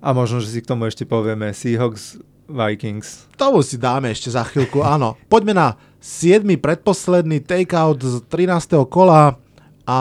[0.00, 3.26] a možno, že si k tomu ešte povieme Seahawks Vikings.
[3.36, 5.18] To si dáme ešte za chvíľku, áno.
[5.26, 5.68] Poďme na
[6.00, 6.46] 7.
[6.56, 8.86] predposledný takeout z 13.
[8.86, 9.36] kola
[9.84, 9.98] a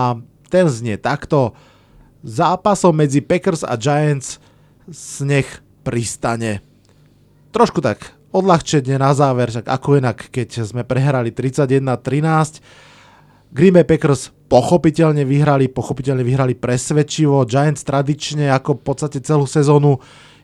[0.48, 1.58] ten znie takto.
[2.26, 4.41] zápasom medzi Packers a Giants
[4.89, 5.45] sneh
[5.86, 6.62] pristane.
[7.54, 12.60] Trošku tak odľahčenie na záver, však ako inak, keď sme prehrali 31-13.
[13.56, 17.48] Green Bay Packers pochopiteľne vyhrali, pochopiteľne vyhrali presvedčivo.
[17.48, 20.04] Giants tradične ako v podstate celú sezónu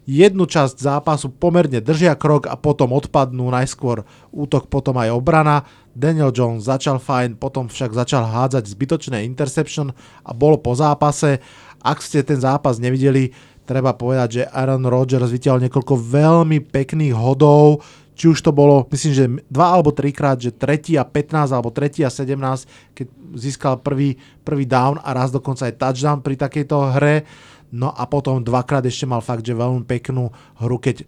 [0.10, 5.68] jednu časť zápasu pomerne držia krok a potom odpadnú najskôr útok, potom aj obrana.
[5.92, 9.92] Daniel Jones začal fajn, potom však začal hádzať zbytočné interception
[10.24, 11.44] a bolo po zápase.
[11.82, 13.34] Ak ste ten zápas nevideli,
[13.66, 17.86] treba povedať, že Aaron Rodgers vytiahol niekoľko veľmi pekných hodov,
[18.22, 22.06] či už to bolo, myslím, že dva alebo trikrát, že tretí a 15 alebo tretí
[22.06, 22.38] a 17,
[22.94, 27.26] keď získal prvý, prvý down a raz dokonca aj touchdown pri takejto hre.
[27.72, 31.08] No a potom dvakrát ešte mal fakt, že veľmi peknú hru, keď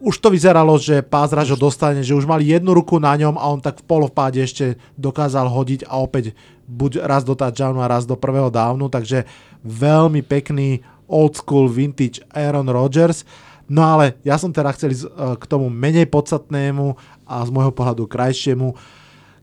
[0.00, 3.44] už to vyzeralo, že pázraž ho dostane, že už mali jednu ruku na ňom a
[3.52, 6.32] on tak v polovpáde ešte dokázal hodiť a opäť
[6.64, 9.28] buď raz do touchdownu a raz do prvého downu, takže
[9.60, 13.26] veľmi pekný old school vintage Aaron Rodgers.
[13.70, 16.94] No ale ja som teda chcel ísť e, k tomu menej podstatnému
[17.26, 18.74] a z môjho pohľadu krajšiemu.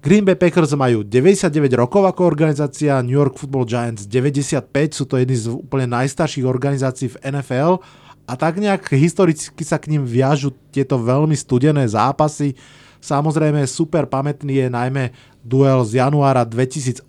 [0.04, 4.64] Green Bay Packers majú 99 rokov ako organizácia, New York Football Giants 95,
[4.96, 7.84] sú to jedny z úplne najstarších organizácií v NFL
[8.28, 12.60] a tak nejak historicky sa k ním viažu tieto veľmi studené zápasy.
[13.00, 17.08] Samozrejme super pamätný je najmä duel z januára 2008,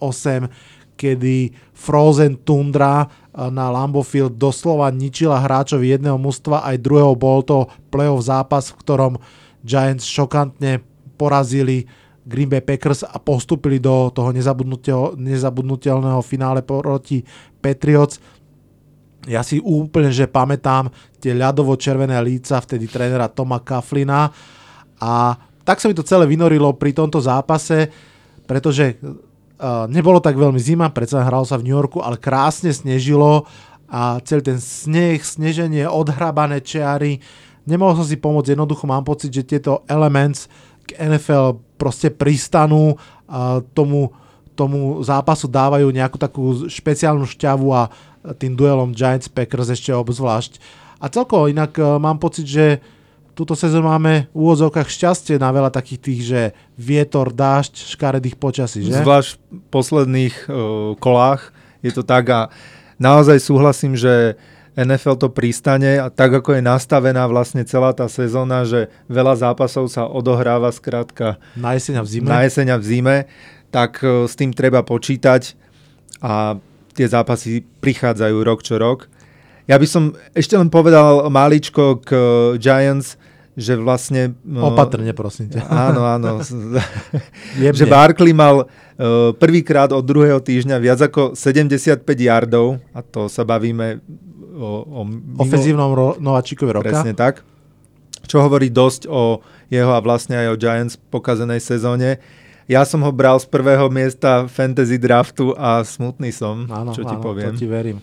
[0.95, 7.71] kedy Frozen Tundra na Lambeau Field doslova ničila hráčov jedného mužstva, aj druhého bol to
[7.95, 9.15] playoff zápas, v ktorom
[9.63, 10.83] Giants šokantne
[11.15, 11.87] porazili
[12.27, 14.35] Green Bay Packers a postupili do toho
[15.17, 17.23] nezabudnutelného finále proti
[17.63, 18.19] Patriots.
[19.31, 20.91] Ja si úplne, že pamätám
[21.23, 24.35] tie ľadovo-červené líca vtedy trénera Toma Kaflina
[24.99, 25.13] a
[25.63, 27.93] tak sa mi to celé vynorilo pri tomto zápase,
[28.49, 28.97] pretože
[29.91, 33.47] nebolo tak veľmi zima, predsa hral sa v New Yorku, ale krásne snežilo
[33.91, 37.19] a celý ten sneh, sneženie, odhrabané čiary.
[37.67, 40.47] Nemohol som si pomôcť, jednoducho mám pocit, že tieto elements
[40.89, 42.97] k NFL proste pristanú
[43.29, 44.15] a tomu,
[44.57, 47.93] tomu zápasu dávajú nejakú takú špeciálnu šťavu a
[48.41, 50.59] tým duelom Giants Packers ešte obzvlášť.
[50.99, 52.83] A celkovo inak uh, mám pocit, že
[53.39, 56.43] túto sezónu máme v úvodzovkách šťastie na veľa takých tých, že
[56.75, 58.99] vietor, dážď, škaredých počasí, že?
[58.99, 61.55] Zvlášť v posledných uh, kolách
[61.87, 62.41] je to tak a
[62.99, 64.35] naozaj súhlasím, že
[64.75, 69.87] NFL to pristane a tak ako je nastavená vlastne celá tá sezóna, že veľa zápasov
[69.87, 73.17] sa odohráva skrátka na jeseň a v zime, na jeseň a v zime
[73.71, 75.55] tak uh, s tým treba počítať
[76.19, 76.59] a
[76.99, 79.07] tie zápasy prichádzajú rok čo rok.
[79.71, 82.11] Ja by som ešte len povedal maličko k
[82.59, 83.21] Giants,
[83.59, 84.39] že vlastne...
[84.47, 85.67] No, Opatrne, prosím ťa.
[85.67, 86.39] Áno, áno.
[87.79, 93.43] že Barkley mal uh, prvýkrát od druhého týždňa viac ako 75 yardov a to sa
[93.43, 93.99] bavíme
[94.55, 94.87] o...
[94.87, 95.43] o mimo...
[95.43, 96.87] Ofenzívnom ro- nováčikovi roka.
[96.87, 97.43] Presne tak.
[98.31, 102.23] Čo hovorí dosť o jeho a vlastne aj o Giants pokazenej sezóne.
[102.71, 107.17] Ja som ho bral z prvého miesta fantasy draftu a smutný som, áno, čo ti
[107.17, 107.57] áno, poviem.
[107.57, 107.99] To ti verím.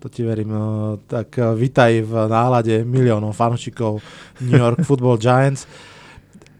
[0.00, 0.56] To ti verím.
[0.56, 4.00] No, tak eh, vitaj v nálade miliónov fanúšikov
[4.40, 5.68] New York Football Giants.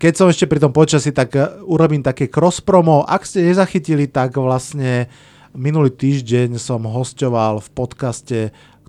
[0.00, 3.08] Keď som ešte pri tom počasí, tak eh, urobím také cross promo.
[3.08, 5.08] Ak ste nezachytili, tak vlastne
[5.56, 8.38] minulý týždeň som hostoval v podcaste,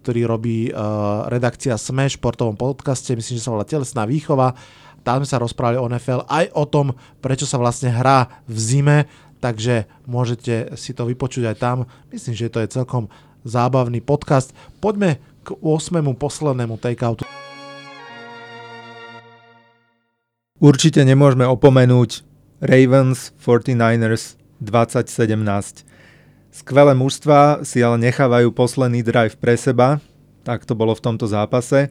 [0.01, 4.57] ktorý robí uh, redakcia SME, športovom podcaste, myslím, že sa volá Telesná výchova.
[5.05, 8.97] Tam sa rozprávali o NFL aj o tom, prečo sa vlastne hrá v zime,
[9.41, 11.77] takže môžete si to vypočuť aj tam.
[12.13, 13.09] Myslím, že to je celkom
[13.47, 14.53] zábavný podcast.
[14.81, 16.01] Poďme k 8.
[16.17, 17.25] poslednému takeoutu.
[20.61, 22.21] Určite nemôžeme opomenúť
[22.61, 25.09] Ravens 49ers 2017.
[26.53, 29.97] Skvelé mužstva si ale nechávajú posledný drive pre seba,
[30.45, 31.89] tak to bolo v tomto zápase.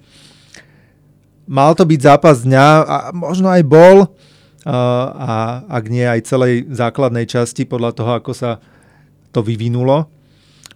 [1.50, 4.14] Mal to byť zápas dňa a možno aj bol,
[4.62, 8.62] a ak nie aj celej základnej časti podľa toho, ako sa
[9.32, 10.06] to vyvinulo.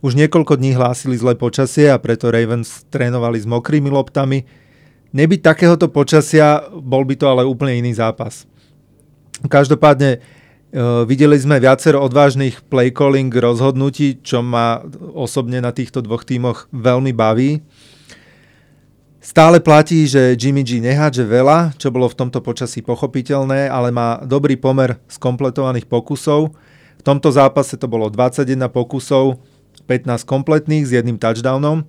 [0.05, 4.45] Už niekoľko dní hlásili zlé počasie a preto Ravens trénovali s mokrými loptami.
[5.17, 8.45] Nebyť takéhoto počasia, bol by to ale úplne iný zápas.
[9.49, 10.19] Každopádne e,
[11.09, 14.85] videli sme viacero odvážnych play calling rozhodnutí, čo ma
[15.17, 17.65] osobne na týchto dvoch tímoch veľmi baví.
[19.25, 24.21] Stále platí, že Jimmy G nehádže veľa, čo bolo v tomto počasí pochopiteľné, ale má
[24.21, 26.53] dobrý pomer skompletovaných pokusov.
[27.01, 29.54] V tomto zápase to bolo 21 pokusov,
[29.87, 31.85] 15 kompletných s jedným touchdownom.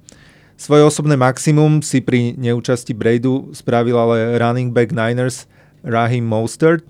[0.55, 5.47] Svoje osobné maximum si pri neúčasti Bradu spravil ale running back Niners
[5.83, 6.83] Raheem Mostert.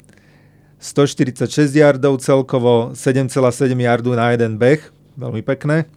[0.77, 4.85] 146 yardov celkovo, 7,7 yardu na jeden beh,
[5.17, 5.89] veľmi pekné.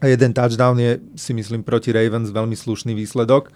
[0.00, 3.52] A jeden touchdown je, si myslím, proti Ravens veľmi slušný výsledok.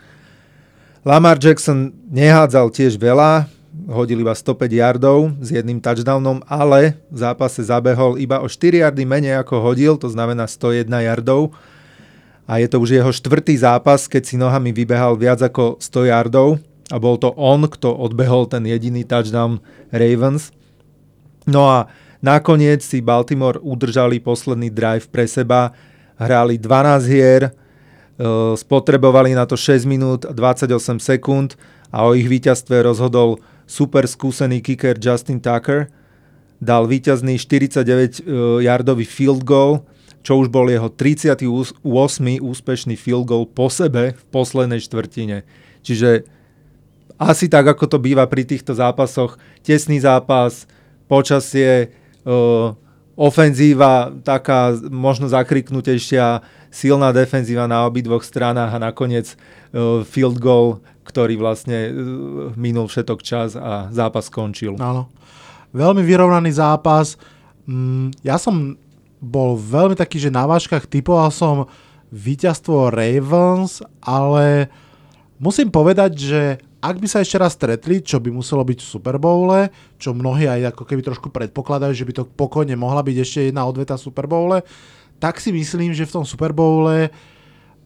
[1.04, 3.48] Lamar Jackson nehádzal tiež veľa,
[3.88, 9.08] hodil iba 105 yardov s jedným touchdownom, ale v zápase zabehol iba o 4 yardy
[9.08, 11.54] menej ako hodil, to znamená 101 yardov.
[12.50, 16.58] A je to už jeho štvrtý zápas, keď si nohami vybehal viac ako 100 yardov
[16.90, 19.62] a bol to on, kto odbehol ten jediný touchdown
[19.94, 20.50] Ravens.
[21.46, 21.86] No a
[22.18, 25.72] nakoniec si Baltimore udržali posledný drive pre seba,
[26.18, 27.50] hrali 12 hier, e,
[28.58, 31.54] spotrebovali na to 6 minút a 28 sekúnd
[31.94, 33.38] a o ich víťazstve rozhodol
[33.70, 35.86] super skúsený kicker Justin Tucker.
[36.58, 39.86] Dal víťazný 49-yardový e, field goal,
[40.26, 41.78] čo už bol jeho 38.
[42.42, 45.46] úspešný field goal po sebe v poslednej štvrtine.
[45.86, 46.26] Čiže
[47.16, 50.68] asi tak, ako to býva pri týchto zápasoch, tesný zápas,
[51.08, 51.92] počasie,
[52.24, 52.76] uh,
[53.16, 56.40] ofenzíva taká možno zakriknutejšia,
[56.72, 60.80] silná defenzíva na obidvoch stranách a nakoniec uh, field goal,
[61.10, 61.92] ktorý vlastne uh,
[62.54, 64.78] minul všetok čas a zápas skončil.
[64.78, 65.10] Áno.
[65.74, 67.18] Veľmi vyrovnaný zápas.
[67.66, 68.78] Mm, ja som
[69.20, 71.68] bol veľmi taký, že na váškach typoval som
[72.10, 74.70] víťazstvo Ravens, ale
[75.38, 76.42] musím povedať, že
[76.80, 79.68] ak by sa ešte raz stretli, čo by muselo byť v Super Bowle,
[80.00, 83.68] čo mnohí aj ako keby trošku predpokladajú, že by to pokojne mohla byť ešte jedna
[83.68, 84.64] odveta v Super Bowle,
[85.20, 87.12] tak si myslím, že v tom Super Bowle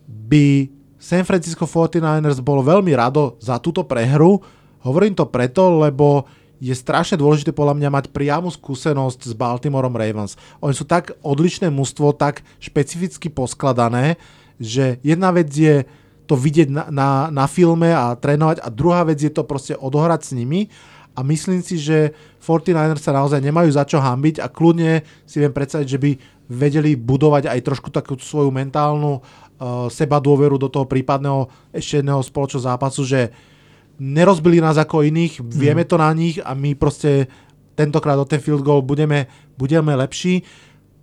[0.06, 0.70] by
[1.04, 4.40] San Francisco 49ers bolo veľmi rado za túto prehru.
[4.80, 6.24] Hovorím to preto, lebo
[6.56, 10.40] je strašne dôležité podľa mňa mať priamu skúsenosť s Baltimoreom Ravens.
[10.64, 14.16] Oni sú tak odlišné mužstvo, tak špecificky poskladané,
[14.56, 15.84] že jedna vec je
[16.24, 20.24] to vidieť na, na, na filme a trénovať a druhá vec je to proste odohrať
[20.24, 20.72] s nimi
[21.12, 25.52] a myslím si, že 49ers sa naozaj nemajú za čo hambiť a kľudne si viem
[25.52, 26.10] predstaviť, že by
[26.48, 29.20] vedeli budovať aj trošku takú svoju mentálnu
[29.88, 33.30] seba dôveru do toho prípadného ešte jedného spoločného zápasu, že
[33.96, 35.88] nerozbili nás ako iných, vieme mm.
[35.88, 37.30] to na nich a my proste
[37.78, 40.42] tentokrát o ten field goal budeme, budeme lepší.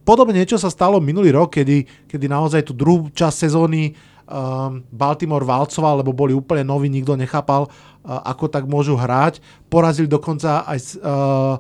[0.04, 3.94] Podobne niečo sa stalo minulý rok, kedy, kedy naozaj tú druhú časť sezóny
[4.28, 9.40] um, Baltimore valcoval, lebo boli úplne noví, nikto nechápal, uh, ako tak môžu hrať.
[9.70, 11.56] Porazili dokonca aj uh,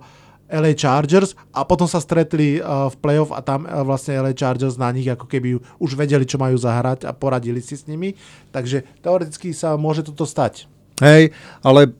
[0.52, 4.76] LA Chargers a potom sa stretli uh, v playoff a tam uh, vlastne LA Chargers
[4.76, 8.20] na nich ako keby už vedeli, čo majú zahrať a poradili si s nimi.
[8.52, 10.68] Takže teoreticky sa môže toto stať.
[11.00, 11.34] Hej,
[11.64, 11.96] ale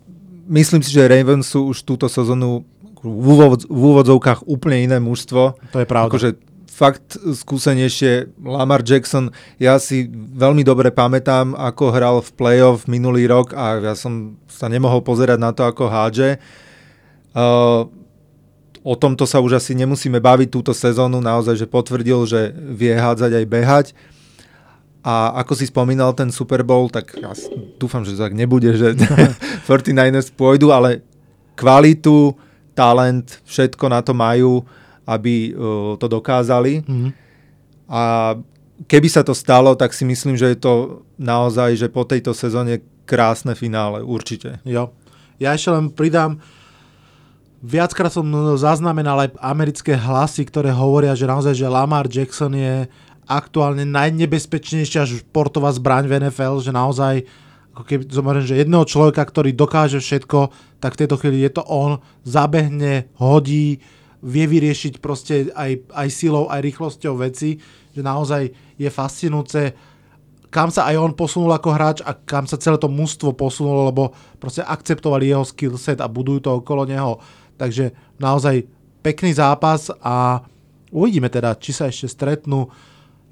[0.52, 2.68] myslím si, že Ravens sú už túto sezónu
[3.02, 5.58] v, úvod, v úvodzovkách úplne iné mužstvo.
[5.58, 6.12] To je pravda.
[6.12, 6.30] Akože
[6.72, 8.42] fakt skúsenejšie.
[8.42, 9.30] Lamar Jackson,
[9.62, 14.66] ja si veľmi dobre pamätám, ako hral v playoff minulý rok a ja som sa
[14.66, 16.42] nemohol pozerať na to, ako hádže.
[17.32, 17.86] Uh,
[18.82, 23.32] o tomto sa už asi nemusíme baviť túto sezónu, naozaj, že potvrdil, že vie hádzať
[23.42, 23.88] aj behať.
[25.02, 27.34] A ako si spomínal ten Super Bowl, tak ja
[27.82, 28.94] dúfam, že to tak nebude, že
[29.70, 31.02] 49ers pôjdu, ale
[31.58, 32.38] kvalitu,
[32.78, 34.62] talent, všetko na to majú
[35.12, 36.86] aby uh, to dokázali.
[36.86, 37.12] Mm-hmm.
[37.92, 38.02] A
[38.88, 40.74] keby sa to stalo, tak si myslím, že je to
[41.20, 44.64] naozaj, že po tejto sezóne krásne finále, určite.
[44.64, 44.96] Jo.
[45.42, 46.40] Ja ešte len pridám,
[47.62, 48.26] viackrát som
[48.58, 52.90] zaznamenal aj americké hlasy, ktoré hovoria, že naozaj, že Lamar Jackson je
[53.30, 57.24] aktuálne najnebezpečnejšia športová zbraň v NFL, že naozaj
[57.72, 60.52] ako keby zomeriem, že jedného človeka, ktorý dokáže všetko,
[60.84, 63.80] tak v tejto chvíli je to on, zabehne, hodí,
[64.20, 67.64] vie vyriešiť proste aj, aj silou, aj rýchlosťou veci,
[67.96, 69.62] že naozaj je fascinujúce,
[70.52, 74.12] kam sa aj on posunul ako hráč a kam sa celé to mužstvo posunulo, lebo
[74.36, 77.24] proste akceptovali jeho skill set a budujú to okolo neho.
[77.62, 78.66] Takže naozaj
[79.06, 80.42] pekný zápas a
[80.90, 82.74] uvidíme teda, či sa ešte stretnú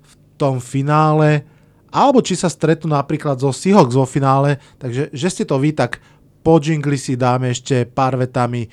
[0.05, 1.49] v tom finále,
[1.89, 5.97] alebo či sa stretnú napríklad zo Seahawks vo finále, takže že ste to vy, tak
[6.45, 8.69] po jingli si dáme ešte pár vetami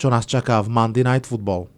[0.00, 1.68] čo nás čaká v Monday Night Football.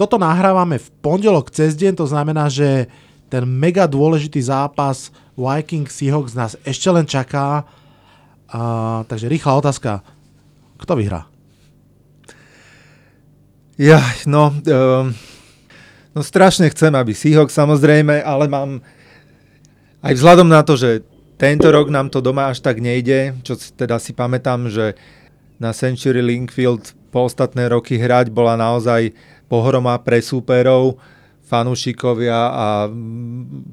[0.00, 2.88] Toto nahrávame v pondelok cez deň, to znamená, že
[3.28, 7.68] ten mega dôležitý zápas Vikings Seahawks nás ešte len čaká.
[8.48, 8.60] A,
[9.04, 10.00] takže rýchla otázka.
[10.80, 11.28] Kto vyhrá?
[13.80, 15.12] Ja, no, um,
[16.12, 18.84] no strašne chcem, aby Seahawks samozrejme, ale mám
[20.04, 21.04] aj vzhľadom na to, že
[21.40, 24.92] tento rok nám to doma až tak nejde, čo teda si pamätám, že
[25.56, 29.16] na Century Linkfield po ostatné roky hrať bola naozaj
[29.48, 31.00] pohroma pre súperov,
[31.48, 32.66] fanúšikovia a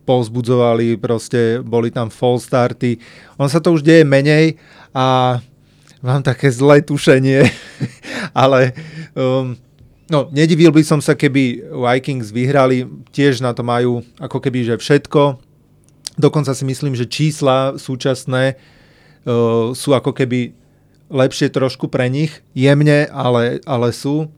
[0.07, 2.97] povzbudzovali, proste boli tam fall starty.
[3.37, 4.57] On sa to už deje menej
[4.95, 5.37] a
[6.01, 7.45] mám také zlé tušenie,
[8.33, 8.73] ale
[9.13, 9.57] um,
[10.07, 14.79] No, nedivil by som sa, keby Vikings vyhrali, tiež na to majú ako keby, že
[14.79, 15.35] všetko.
[16.15, 20.55] Dokonca si myslím, že čísla súčasné uh, sú ako keby
[21.11, 24.31] lepšie trošku pre nich, jemne, ale, ale sú.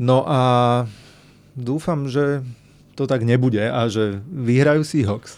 [0.00, 0.40] No a
[1.52, 2.40] dúfam, že
[2.96, 5.36] to tak nebude a že vyhrajú Seahawks.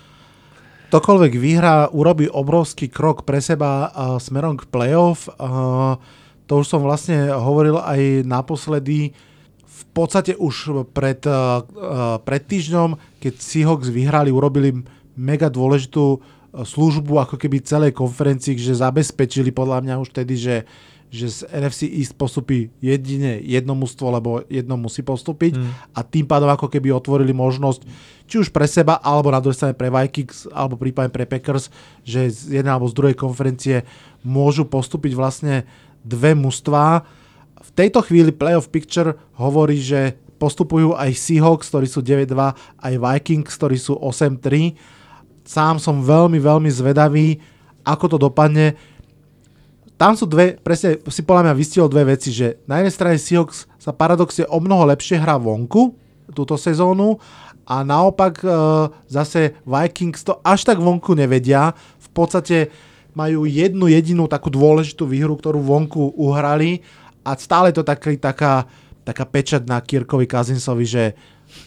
[0.91, 5.31] Ktokoľvek vyhrá, urobí obrovský krok pre seba uh, smerom k playoff.
[5.39, 5.95] Uh,
[6.51, 9.15] to už som vlastne hovoril aj naposledy.
[9.63, 11.63] V podstate už pred, uh,
[12.27, 14.83] pred týždňom, keď Seahawks vyhrali, urobili
[15.15, 16.19] mega dôležitú
[16.51, 20.67] službu ako keby celej konferencii, že zabezpečili podľa mňa už tedy, že,
[21.11, 25.71] že z NFC East postupí jedine jedno mužstvo, lebo jedno musí postúpiť mm.
[25.91, 27.83] a tým pádom ako keby otvorili možnosť
[28.31, 31.67] či už pre seba, alebo na druhej strane pre Vikings, alebo prípadne pre Packers,
[32.07, 33.83] že z jednej alebo z druhej konferencie
[34.23, 35.67] môžu postúpiť vlastne
[36.07, 37.03] dve mužstvá.
[37.61, 42.33] V tejto chvíli playoff picture hovorí, že postupujú aj Seahawks, ktorí sú 9-2,
[42.87, 45.01] aj Vikings, ktorí sú 8-3
[45.51, 47.43] Sám som veľmi, veľmi zvedavý,
[47.83, 48.79] ako to dopadne.
[50.01, 53.69] Tam sú dve, presne si podľa mňa vystihol dve veci, že na jednej strane Seahawks
[53.77, 55.93] sa paradoxne o mnoho lepšie hrá vonku
[56.33, 57.21] túto sezónu
[57.69, 58.49] a naopak e,
[59.13, 61.77] zase Vikings to až tak vonku nevedia.
[62.01, 62.73] V podstate
[63.13, 66.81] majú jednu jedinú takú dôležitú výhru, ktorú vonku uhrali
[67.21, 68.65] a stále to taký, taká,
[69.05, 71.05] taká pečať na Kirkovi Kazinsovi, že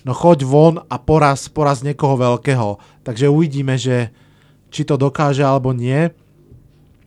[0.02, 2.82] no choď von a poraz, poraz niekoho veľkého.
[3.06, 4.10] Takže uvidíme, že
[4.74, 6.10] či to dokáže alebo nie.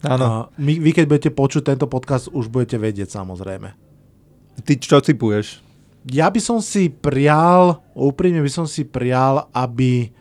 [0.05, 0.53] Áno.
[0.61, 3.72] My, vy keď budete počuť tento podcast, už budete vedieť samozrejme.
[4.64, 5.64] Ty čo typuješ?
[6.07, 10.12] Ja by som si prial, úprimne by som si prial, aby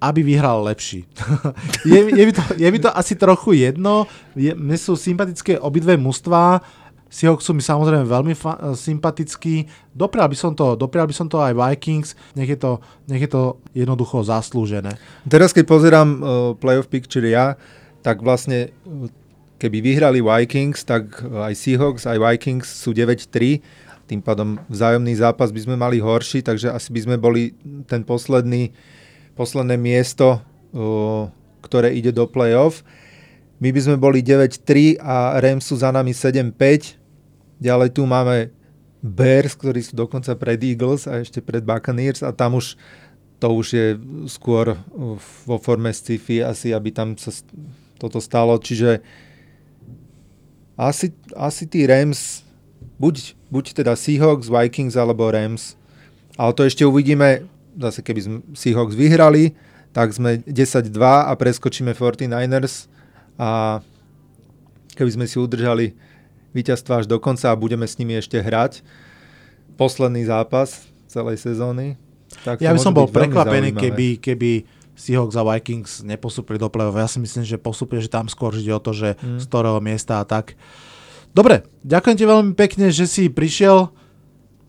[0.00, 1.04] aby vyhral lepší.
[1.92, 4.08] je, je, mi to, je mi to asi trochu jedno.
[4.32, 6.64] Je, mne sú sympatické obidve mužstvá.
[7.10, 9.68] Seahawks sú mi samozrejme veľmi fa- sympatický.
[9.92, 12.80] Doprial by, som to, doprial by som to aj Vikings, nech je to,
[13.10, 14.96] nech je to jednoducho zaslúžené.
[15.28, 16.20] Teraz keď pozerám uh,
[16.56, 17.58] playoff picture ja,
[18.00, 18.72] tak vlastne
[19.60, 23.60] keby vyhrali Vikings, tak aj Seahawks, aj Vikings sú 9-3,
[24.08, 27.54] tým pádom vzájomný zápas by sme mali horší, takže asi by sme boli
[27.86, 28.74] ten posledný,
[29.38, 30.42] posledné miesto,
[30.74, 31.30] uh,
[31.62, 32.82] ktoré ide do playoff.
[33.62, 37.00] My by sme boli 9-3 a Rams sú za nami 7-5,
[37.60, 38.48] Ďalej tu máme
[39.04, 42.74] Bears, ktorí sú dokonca pred Eagles a ešte pred Buccaneers a tam už
[43.40, 43.86] to už je
[44.28, 44.76] skôr
[45.48, 47.32] vo forme sci-fi asi, aby tam sa
[48.00, 48.56] toto stalo.
[48.56, 49.04] Čiže
[50.80, 52.40] asi, asi tí Rams,
[52.96, 55.76] buď, buď teda Seahawks, Vikings alebo Rams,
[56.40, 57.44] ale to ešte uvidíme,
[57.76, 59.52] zase keby sme Seahawks vyhrali,
[59.92, 62.88] tak sme 10-2 a preskočíme 49ers
[63.36, 63.82] a
[64.96, 65.92] keby sme si udržali
[66.56, 68.80] víťazstva až do konca a budeme s nimi ešte hrať.
[69.76, 71.98] Posledný zápas celej sezóny.
[72.46, 74.64] Tak ja by som bol prekvapený, keby, keby
[75.00, 77.00] Seahawks a Vikings nepostupili do play-off.
[77.00, 79.40] Ja si myslím, že postupili, že tam skôr ide o to, že mm.
[79.40, 80.60] z ktorého miesta a tak.
[81.32, 83.88] Dobre, ďakujem ti veľmi pekne, že si prišiel.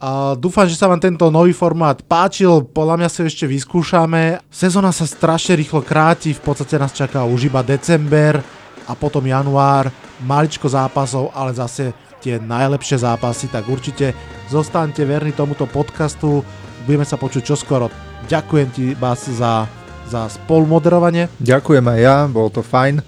[0.02, 4.42] A dúfam, že sa vám tento nový formát páčil, podľa mňa sa ešte vyskúšame.
[4.50, 8.42] Sezóna sa strašne rýchlo kráti, v podstate nás čaká už iba december
[8.90, 9.94] a potom január
[10.26, 14.14] maličko zápasov, ale zase tie najlepšie zápasy, tak určite
[14.50, 16.42] zostaňte verní tomuto podcastu.
[16.90, 17.94] Budeme sa počuť čoskoro.
[18.26, 19.70] Ďakujem ti, Bas, za,
[20.12, 21.32] za spolumoderovanie.
[21.40, 23.00] Ďakujem aj ja, bol to fajn.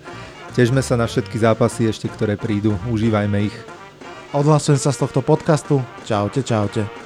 [0.56, 2.80] Težme sa na všetky zápasy ešte, ktoré prídu.
[2.88, 3.56] Užívajme ich.
[4.32, 5.84] Odhlasujem sa z tohto podcastu.
[6.08, 7.03] Čaute, čaute.